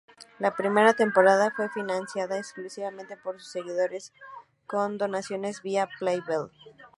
La 0.39 0.55
primera 0.55 0.93
temporada 0.95 1.51
fue 1.55 1.69
financiada 1.69 2.35
exclusivamente 2.39 3.17
por 3.17 3.39
sus 3.39 3.51
seguidores 3.51 4.11
con 4.65 4.97
donaciones 4.97 5.61
vía 5.61 5.87
PayPal. 5.99 6.49